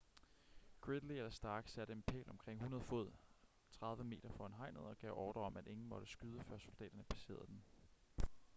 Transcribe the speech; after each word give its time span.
gridley 0.81 1.15
eller 1.19 1.29
stark 1.29 1.67
satte 1.67 1.93
en 1.93 2.01
pæl 2.03 2.29
omkring 2.29 2.57
100 2.59 2.83
fod 2.83 3.11
30 3.71 4.03
m 4.03 4.11
foran 4.29 4.53
hegnet 4.53 4.81
og 4.81 4.97
gav 4.97 5.13
ordrer 5.17 5.43
om 5.43 5.57
at 5.57 5.67
ingen 5.67 5.87
måtte 5.87 6.07
skyde 6.07 6.43
før 6.43 6.57
soldaterne 6.57 7.03
passerede 7.03 7.47
den 7.47 7.63